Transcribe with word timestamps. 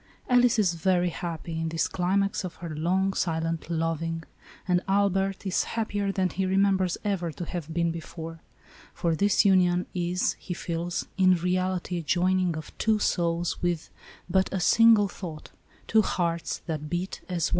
Alice 0.27 0.57
is 0.57 0.73
very 0.73 1.09
happy 1.11 1.59
in 1.59 1.69
this 1.69 1.87
climax 1.87 2.43
of 2.43 2.55
her 2.55 2.75
long, 2.75 3.13
silent 3.13 3.69
loving, 3.69 4.23
and 4.67 4.81
Albert 4.87 5.45
is 5.45 5.63
happier 5.77 6.11
than 6.11 6.29
he 6.31 6.43
remembers 6.43 6.97
ever 7.05 7.31
to 7.31 7.45
have 7.45 7.71
been 7.71 7.91
before, 7.91 8.41
for 8.95 9.13
this 9.15 9.45
union 9.45 9.85
is, 9.93 10.33
he 10.39 10.55
feels, 10.55 11.05
in 11.19 11.35
reality 11.35 11.99
a 11.99 12.01
joining 12.01 12.57
of 12.57 12.75
"two 12.79 12.97
souls 12.97 13.61
with 13.61 13.91
but 14.27 14.51
a 14.51 14.59
single 14.59 15.07
thought, 15.07 15.51
two 15.85 16.01
hearts 16.01 16.63
that 16.65 16.89
beat 16.89 17.21
as 17.29 17.49
one." 17.49 17.49